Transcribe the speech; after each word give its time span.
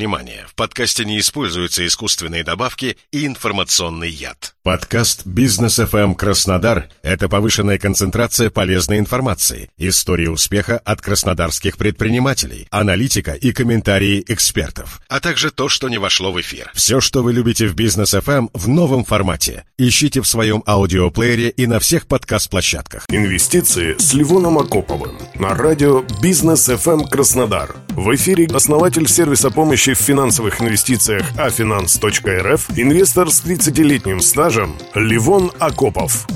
внимание, 0.00 0.46
в 0.48 0.54
подкасте 0.54 1.04
не 1.04 1.18
используются 1.18 1.86
искусственные 1.86 2.42
добавки 2.42 2.96
и 3.12 3.26
информационный 3.26 4.08
яд. 4.08 4.54
Подкаст 4.62 5.26
«Бизнес 5.26 5.78
FM 5.78 6.14
Краснодар»— 6.14 6.88
это 7.02 7.28
повышенная 7.28 7.76
концентрация 7.76 8.48
полезной 8.48 8.98
информации, 8.98 9.68
истории 9.76 10.26
успеха 10.26 10.78
от 10.78 11.02
краснодарских 11.02 11.76
предпринимателей, 11.76 12.66
аналитика 12.70 13.32
и 13.32 13.52
комментарии 13.52 14.24
экспертов, 14.26 15.02
а 15.08 15.20
также 15.20 15.50
то, 15.50 15.68
что 15.68 15.90
не 15.90 15.98
вошло 15.98 16.32
в 16.32 16.40
эфир. 16.40 16.70
Все, 16.74 17.02
что 17.02 17.22
вы 17.22 17.34
любите 17.34 17.66
в 17.66 17.74
«Бизнес 17.74 18.14
FM» 18.14 18.48
в 18.54 18.68
новом 18.68 19.04
формате. 19.04 19.64
Ищите 19.76 20.22
в 20.22 20.26
своем 20.26 20.62
аудиоплеере 20.66 21.50
и 21.50 21.66
на 21.66 21.78
всех 21.78 22.06
подкаст-площадках. 22.06 23.04
Инвестиции 23.10 23.96
с 23.98 24.14
Ливоном 24.14 24.58
Акоповым 24.58 25.18
на 25.34 25.54
радио 25.54 26.04
«Бизнес 26.22 26.70
FM 26.70 27.06
Краснодар». 27.08 27.76
В 27.90 28.14
эфире 28.14 28.46
основатель 28.46 29.08
сервиса 29.08 29.50
помощи 29.50 29.89
в 29.94 29.98
финансовых 29.98 30.60
инвестициях 30.60 31.30
afinance.rf, 31.36 32.60
инвестор 32.76 33.30
с 33.30 33.42
30-летним 33.42 34.20
стажем 34.20 34.76
Ливон 34.94 35.52
Акопов. 35.58 36.26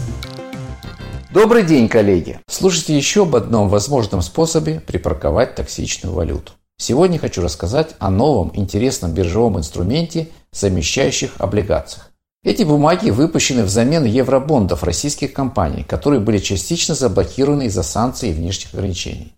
Добрый 1.33 1.65
день, 1.65 1.89
коллеги! 1.89 2.41
Слушайте 2.49 2.97
еще 2.97 3.23
об 3.23 3.35
одном 3.35 3.69
возможном 3.69 4.23
способе 4.23 4.81
припарковать 4.81 5.55
токсичную 5.55 6.15
валюту. 6.15 6.53
Сегодня 6.77 7.19
хочу 7.19 7.43
рассказать 7.43 7.95
о 7.99 8.11
новом 8.11 8.51
интересном 8.55 9.13
биржевом 9.13 9.59
инструменте 9.59 10.29
замещающих 10.53 11.33
облигациях. 11.39 12.11
Эти 12.45 12.63
бумаги 12.63 13.11
выпущены 13.11 13.65
взамен 13.65 14.05
евробондов 14.05 14.83
российских 14.83 15.33
компаний, 15.33 15.83
которые 15.83 16.21
были 16.21 16.39
частично 16.39 16.95
заблокированы 16.95 17.67
из-за 17.67 17.83
санкций 17.83 18.31
и 18.31 18.33
внешних 18.33 18.75
ограничений. 18.75 19.33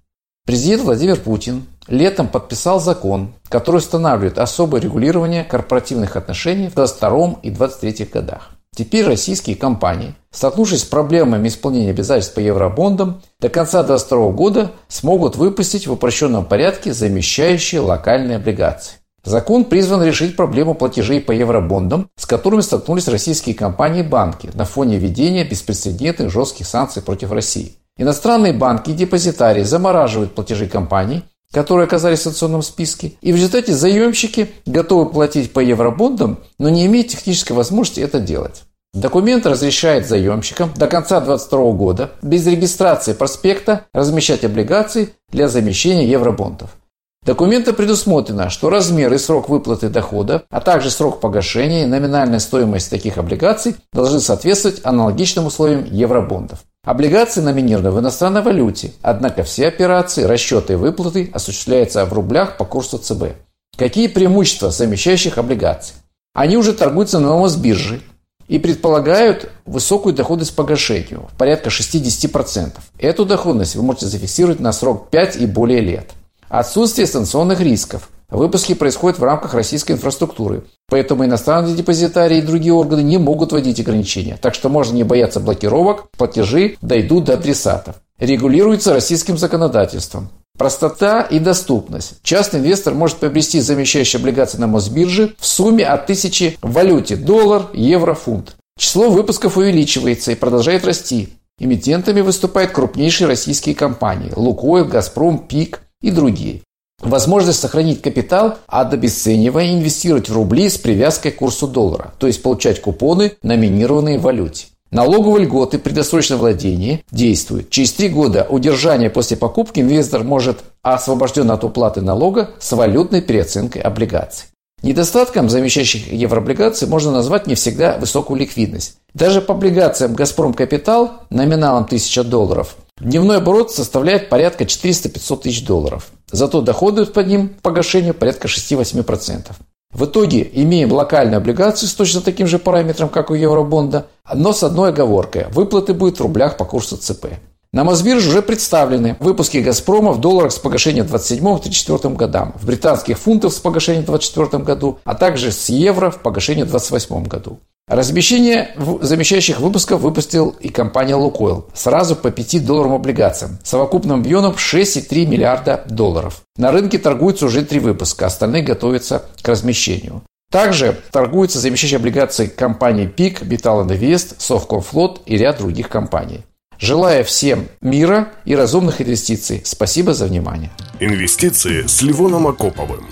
Президент 0.45 0.83
Владимир 0.83 1.17
Путин 1.17 1.67
летом 1.89 2.29
подписал 2.29 2.81
закон, 2.81 3.35
который 3.49 3.77
устанавливает 3.77 4.39
особое 4.39 4.81
регулирование 4.81 5.45
корпоративных 5.45 6.17
отношений 6.17 6.69
в 6.69 6.75
2022 6.75 7.41
и 7.43 7.51
2023 7.51 8.07
годах. 8.13 8.51
Теперь 8.77 9.07
российские 9.07 9.57
компании, 9.57 10.15
столкнувшись 10.31 10.83
с 10.83 10.85
проблемами 10.85 11.49
исполнения 11.49 11.91
обязательств 11.91 12.35
по 12.35 12.41
евробондам, 12.41 13.23
до 13.41 13.49
конца 13.49 13.83
2022 13.83 14.31
года 14.33 14.71
смогут 14.89 15.37
выпустить 15.37 15.87
в 15.87 15.93
упрощенном 15.93 16.45
порядке 16.45 16.93
замещающие 16.93 17.81
локальные 17.81 18.37
облигации. 18.37 18.99
Закон 19.25 19.65
призван 19.65 20.05
решить 20.05 20.37
проблему 20.37 20.75
платежей 20.75 21.21
по 21.21 21.33
евробондам, 21.33 22.11
с 22.17 22.27
которыми 22.27 22.61
столкнулись 22.61 23.09
российские 23.09 23.55
компании 23.55 24.01
и 24.01 24.07
банки 24.07 24.51
на 24.53 24.65
фоне 24.65 24.99
введения 24.99 25.43
беспрецедентных 25.43 26.31
жестких 26.31 26.67
санкций 26.67 27.03
против 27.03 27.33
России. 27.33 27.77
Иностранные 27.97 28.53
банки 28.53 28.91
и 28.91 28.95
депозитарии 28.95 29.63
замораживают 29.63 30.35
платежи 30.35 30.69
компаний, 30.69 31.25
которые 31.57 31.87
оказались 31.87 32.19
в 32.19 32.25
санкционном 32.25 32.61
списке, 32.61 33.13
и 33.23 33.33
в 33.33 33.37
результате 33.37 33.73
заемщики 33.73 34.51
готовы 34.67 35.09
платить 35.09 35.55
по 35.55 35.61
евробондам, 35.61 36.41
но 36.59 36.69
не 36.69 36.85
имеют 36.85 37.09
технической 37.09 37.57
возможности 37.57 38.01
это 38.01 38.21
делать. 38.21 38.65
Документ 38.93 39.47
разрешает 39.47 40.07
заемщикам 40.07 40.71
до 40.77 40.87
конца 40.87 41.19
2022 41.19 41.73
года 41.73 42.11
без 42.21 42.47
регистрации 42.47 43.15
проспекта 43.15 43.87
размещать 43.95 44.45
облигации 44.45 45.15
для 45.31 45.49
замещения 45.49 46.07
евробондов. 46.07 46.77
Документом 47.25 47.75
предусмотрено, 47.75 48.51
что 48.51 48.69
размер 48.69 49.15
и 49.15 49.19
срок 49.19 49.49
выплаты 49.49 49.89
дохода, 49.89 50.43
а 50.51 50.61
также 50.61 50.91
срок 50.91 51.21
погашения 51.21 51.85
и 51.85 51.87
номинальная 51.87 52.39
стоимость 52.39 52.91
таких 52.91 53.17
облигаций 53.17 53.77
должны 53.95 54.21
соответствовать 54.21 54.83
аналогичным 54.85 55.47
условиям 55.47 55.87
евробондов. 55.91 56.59
Облигации 56.87 57.41
номинированы 57.41 57.91
в 57.91 57.99
иностранной 57.99 58.43
валюте, 58.43 58.93
однако 59.03 59.43
все 59.43 59.67
операции, 59.67 60.23
расчеты 60.23 60.75
и 60.75 60.77
выплаты 60.77 61.29
осуществляются 61.35 62.05
в 62.07 62.13
рублях 62.13 62.57
по 62.57 62.65
курсу 62.65 62.97
ЦБ. 62.99 63.35
Какие 63.77 64.07
преимущества 64.07 64.71
замещающих 64.71 65.37
облигаций? 65.37 65.97
Они 66.33 66.57
уже 66.57 66.73
торгуются 66.73 67.19
на 67.19 67.37
Мосбирже 67.37 68.03
и 68.47 68.61
предполагают 68.61 69.51
высокую 69.65 70.15
доходность 70.15 70.55
погашению, 70.55 71.29
порядка 71.37 71.71
60%. 71.71 72.75
Эту 73.01 73.27
доходность 73.27 73.75
вы 73.75 73.83
можете 73.83 74.07
зафиксировать 74.07 74.61
на 74.61 74.73
срок 74.73 75.11
5 75.11 75.39
и 75.39 75.47
более 75.47 75.81
лет. 75.81 76.13
Отсутствие 76.49 77.09
санкционных 77.09 77.61
рисков. 77.61 78.11
Выпуски 78.29 78.75
происходят 78.75 79.19
в 79.19 79.25
рамках 79.25 79.55
российской 79.55 79.93
инфраструктуры, 79.93 80.65
поэтому 80.89 81.25
иностранные 81.25 81.77
депозитарии 81.77 82.39
и 82.39 82.43
другие 82.43 82.73
органы 82.73 83.03
не 83.03 83.19
могут 83.19 83.53
вводить 83.53 83.81
ограничения, 83.81 84.37
так 84.41 84.55
что 84.55 84.69
можно 84.69 84.97
не 84.97 85.05
бояться 85.05 85.39
блокировок, 85.39 86.11
платежи 86.11 86.77
дойдут 86.81 87.25
до 87.25 87.35
адресатов. 87.35 87.97
Регулируется 88.19 88.93
российским 88.95 89.39
законодательством. 89.39 90.31
Простота 90.59 91.21
и 91.21 91.39
доступность. 91.39 92.15
Частный 92.23 92.61
инвестор 92.61 92.95
может 92.95 93.19
приобрести 93.19 93.61
замещающие 93.61 94.19
облигации 94.19 94.59
на 94.59 94.67
Мосбирже 94.67 95.35
в 95.39 95.47
сумме 95.47 95.85
от 95.85 96.05
1000 96.05 96.57
в 96.63 96.73
валюте 96.73 97.17
доллар, 97.17 97.67
евро, 97.75 98.15
фунт. 98.15 98.57
Число 98.79 99.11
выпусков 99.11 99.57
увеличивается 99.57 100.33
и 100.33 100.35
продолжает 100.35 100.85
расти. 100.85 101.29
Эмитентами 101.59 102.23
выступают 102.23 102.73
крупнейшие 102.73 103.29
российские 103.29 103.75
компании– 103.75 104.33
Лукойл, 104.37 104.87
Газпром, 104.87 105.39
ПИК, 105.39 105.81
и 106.03 106.11
другие. 106.11 106.63
Возможность 107.03 107.61
сохранить 107.61 108.01
капитал 108.01 108.57
от 108.67 108.95
обесценивания 108.95 109.73
и 109.73 109.75
инвестировать 109.75 110.29
в 110.29 110.35
рубли 110.35 110.71
с 110.71 110.79
привязкой 110.79 111.31
к 111.31 111.37
курсу 111.37 111.69
доллара, 111.69 112.15
то 112.19 112.27
есть 112.27 112.43
получать 112.43 112.81
купоны, 112.81 113.33
номинированные 113.43 114.19
в 114.19 114.23
валюте. 114.23 114.67
Налоговые 114.91 115.45
льготы 115.45 115.79
при 115.79 115.93
досрочном 115.93 116.39
владении 116.39 117.05
действуют. 117.11 117.71
Через 117.71 117.93
три 117.93 118.09
года 118.09 118.47
удержания 118.49 119.11
после 119.11 119.37
покупки 119.37 119.81
инвестор 119.81 120.25
может 120.25 120.61
освобожден 120.83 121.51
от 121.51 121.65
уплаты 121.65 122.01
налога 122.01 122.51
с 122.59 122.73
валютной 122.73 123.21
переоценкой 123.21 123.83
облигаций. 123.83 124.47
Недостатком 124.83 125.51
замещающих 125.51 126.13
еврооблигаций 126.13 126.87
можно 126.87 127.11
назвать 127.11 127.47
не 127.47 127.57
всегда 127.57 127.99
высокую 127.99 128.39
ликвидность. 128.39 128.97
Даже 129.13 129.41
по 129.41 129.55
облигациям 129.55 130.15
«Газпром 130.15 130.55
Капитал» 130.55 131.23
номиналом 131.31 131.85
1000 131.85 132.25
долларов 132.25 132.77
Дневной 132.99 133.37
оборот 133.37 133.71
составляет 133.73 134.31
порядка 134.31 134.65
400-500 134.65 135.43
тысяч 135.43 135.67
долларов. 135.67 136.13
Зато 136.37 136.61
доходы 136.61 137.07
по 137.07 137.21
ним 137.21 137.49
погашению 137.63 138.13
порядка 138.13 138.47
6-8%. 138.47 139.53
В 139.95 140.05
итоге 140.05 140.47
имеем 140.53 140.93
локальную 140.93 141.39
облигацию 141.39 141.89
с 141.89 141.95
точно 141.95 142.21
таким 142.21 142.47
же 142.47 142.59
параметром, 142.59 143.09
как 143.09 143.31
у 143.31 143.35
евробонда, 143.35 144.09
но 144.35 144.53
с 144.53 144.63
одной 144.63 144.91
оговоркой. 144.91 145.47
Выплаты 145.51 145.95
будут 145.95 146.19
в 146.19 146.21
рублях 146.21 146.59
по 146.59 146.67
курсу 146.67 146.99
ЦП. 146.99 147.29
На 147.73 147.85
Мосбирже 147.85 148.29
уже 148.29 148.43
представлены 148.43 149.17
выпуски 149.19 149.59
«Газпрома» 149.59 150.13
в 150.13 150.21
долларах 150.21 150.53
с 150.53 150.59
погашением 150.59 151.07
в 151.07 151.15
2027-2034 151.15 152.15
годам, 152.17 152.53
в 152.61 152.67
британских 152.67 153.19
фунтах 153.19 153.55
с 153.55 153.59
погашением 153.59 154.03
в 154.03 154.09
2024 154.09 154.63
году, 154.63 154.99
а 155.05 155.15
также 155.15 155.53
с 155.53 155.71
евро 155.71 156.11
в 156.11 156.21
погашении 156.21 156.65
в 156.65 156.71
2028 156.71 157.25
году. 157.25 157.61
Размещение 157.89 158.75
замещающих 159.01 159.61
выпусков 159.61 160.01
выпустил 160.01 160.57
и 160.59 160.71
компания 160.71 161.15
«Лукойл» 161.15 161.67
сразу 161.73 162.17
по 162.17 162.33
5 162.33 162.67
долларам 162.67 162.95
облигациям, 162.95 163.59
совокупным 163.63 164.21
объемом 164.21 164.55
6,3 164.55 165.25
миллиарда 165.27 165.85
долларов. 165.89 166.43
На 166.57 166.73
рынке 166.73 166.99
торгуются 166.99 167.47
уже 167.47 167.65
три 167.65 167.79
выпуска, 167.79 168.27
остальные 168.27 168.65
готовятся 168.65 169.27
к 169.41 169.47
размещению. 169.47 170.23
Также 170.51 171.01
торгуются 171.13 171.61
замещающие 171.61 171.99
облигации 171.99 172.47
компаний 172.47 173.07
ПИК, 173.07 173.43
Metal 173.43 173.87
Invest, 173.87 174.35
Совкомфлот 174.39 175.23
и 175.27 175.37
ряд 175.37 175.59
других 175.59 175.89
компаний. 175.89 176.45
Желаю 176.81 177.25
всем 177.25 177.69
мира 177.81 178.33
и 178.45 178.57
разумных 178.57 179.01
инвестиций. 179.01 179.63
Спасибо 179.65 180.13
за 180.13 180.27
внимание. 180.27 180.73
Инвестиции 180.99 181.87
с 181.87 182.03
Ливоном 182.03 182.49
Акоповым. 182.49 183.07